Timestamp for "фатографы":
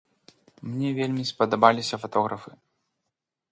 2.05-2.51